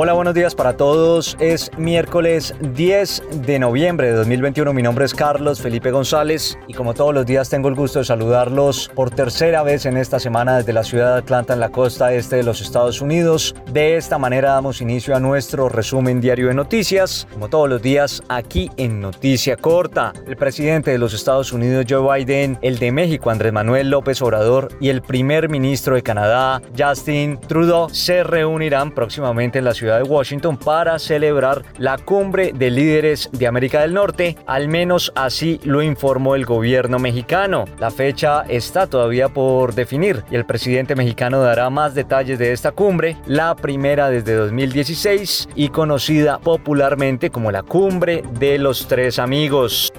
[0.00, 1.36] Hola, buenos días para todos.
[1.40, 4.72] Es miércoles 10 de noviembre de 2021.
[4.72, 8.04] Mi nombre es Carlos Felipe González y como todos los días tengo el gusto de
[8.04, 12.12] saludarlos por tercera vez en esta semana desde la ciudad de Atlanta en la costa
[12.12, 13.56] este de los Estados Unidos.
[13.72, 18.22] De esta manera damos inicio a nuestro resumen diario de noticias, como todos los días
[18.28, 20.12] aquí en Noticia Corta.
[20.28, 24.68] El presidente de los Estados Unidos Joe Biden, el de México Andrés Manuel López Obrador
[24.80, 30.02] y el primer ministro de Canadá Justin Trudeau se reunirán próximamente en la ciudad de
[30.02, 35.82] Washington para celebrar la cumbre de líderes de América del Norte, al menos así lo
[35.82, 37.64] informó el gobierno mexicano.
[37.78, 42.72] La fecha está todavía por definir y el presidente mexicano dará más detalles de esta
[42.72, 49.92] cumbre, la primera desde 2016 y conocida popularmente como la cumbre de los tres amigos.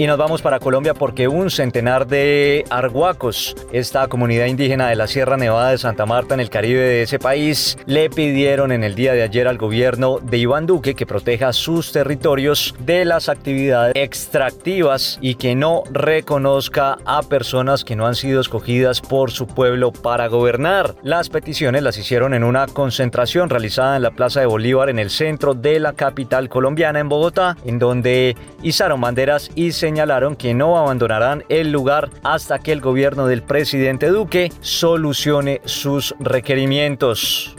[0.00, 5.08] Y nos vamos para Colombia porque un centenar de arhuacos, esta comunidad indígena de la
[5.08, 8.94] Sierra Nevada de Santa Marta en el Caribe de ese país, le pidieron en el
[8.94, 13.92] día de ayer al gobierno de Iván Duque que proteja sus territorios de las actividades
[13.96, 19.90] extractivas y que no reconozca a personas que no han sido escogidas por su pueblo
[19.90, 20.94] para gobernar.
[21.02, 25.10] Las peticiones las hicieron en una concentración realizada en la Plaza de Bolívar en el
[25.10, 30.52] centro de la capital colombiana en Bogotá, en donde izaron banderas y se señalaron que
[30.52, 37.57] no abandonarán el lugar hasta que el gobierno del presidente Duque solucione sus requerimientos.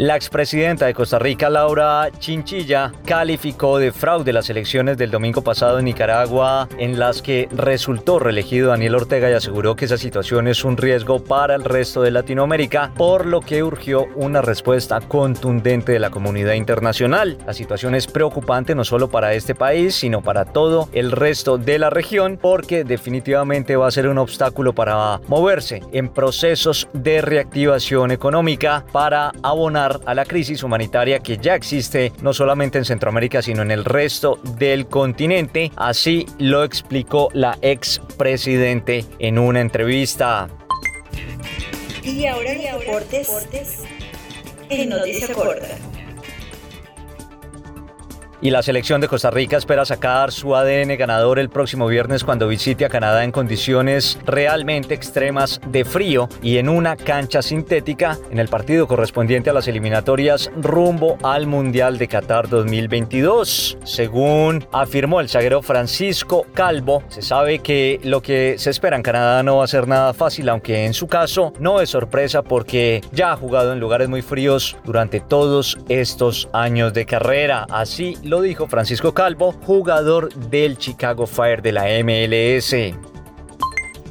[0.00, 5.78] La expresidenta de Costa Rica, Laura Chinchilla, calificó de fraude las elecciones del domingo pasado
[5.78, 10.64] en Nicaragua, en las que resultó reelegido Daniel Ortega y aseguró que esa situación es
[10.64, 15.98] un riesgo para el resto de Latinoamérica, por lo que urgió una respuesta contundente de
[15.98, 17.36] la comunidad internacional.
[17.46, 21.78] La situación es preocupante no solo para este país, sino para todo el resto de
[21.78, 28.12] la región, porque definitivamente va a ser un obstáculo para moverse en procesos de reactivación
[28.12, 33.62] económica para abonar a la crisis humanitaria que ya existe no solamente en Centroamérica, sino
[33.62, 35.72] en el resto del continente.
[35.76, 40.48] Así lo explicó la ex presidente en una entrevista.
[42.02, 43.28] Y ahora los deportes
[44.68, 45.89] en Noticia Corta.
[48.42, 52.48] Y la selección de Costa Rica espera sacar su ADN ganador el próximo viernes cuando
[52.48, 58.38] visite a Canadá en condiciones realmente extremas de frío y en una cancha sintética en
[58.38, 63.76] el partido correspondiente a las eliminatorias rumbo al Mundial de Qatar 2022.
[63.84, 69.42] Según afirmó el zaguero Francisco Calvo, se sabe que lo que se espera en Canadá
[69.42, 73.32] no va a ser nada fácil, aunque en su caso no es sorpresa porque ya
[73.32, 77.66] ha jugado en lugares muy fríos durante todos estos años de carrera.
[77.68, 83.09] Así lo dijo Francisco Calvo, jugador del Chicago Fire de la MLS.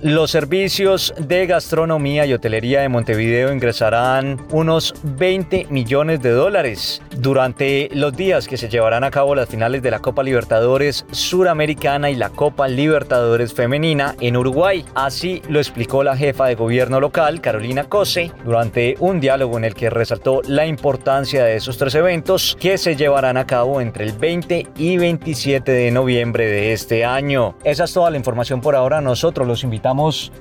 [0.02, 7.90] Los servicios de gastronomía y hotelería de Montevideo ingresarán unos 20 millones de dólares durante
[7.92, 12.16] los días que se llevarán a cabo las finales de la Copa Libertadores Suramericana y
[12.16, 14.86] la Copa Libertadores Femenina en Uruguay.
[14.96, 19.76] Así lo explicó la jefa de gobierno local, Carolina Cose, durante un diálogo en el
[19.76, 24.14] que resaltó la importancia de esos tres eventos que se llevarán a cabo entre el
[24.14, 27.56] 20 y 27 de noviembre de este año.
[27.66, 29.02] Esa es toda la información por ahora.
[29.02, 29.66] Nosotros los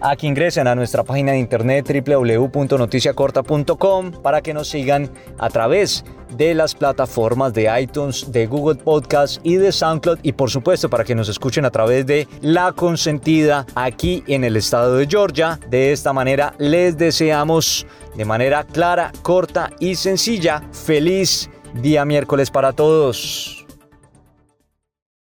[0.00, 6.04] a que ingresen a nuestra página de internet www.noticiacorta.com para que nos sigan a través
[6.36, 11.04] de las plataformas de iTunes, de Google Podcast y de SoundCloud y por supuesto para
[11.04, 15.58] que nos escuchen a través de La Consentida aquí en el estado de Georgia.
[15.70, 17.86] De esta manera les deseamos
[18.16, 23.57] de manera clara, corta y sencilla feliz día miércoles para todos.